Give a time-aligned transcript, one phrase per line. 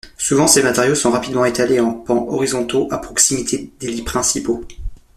[0.17, 4.65] Souvent ces matériaux sont rapidement étalés en plans horizontaux à proximité des lits principaux.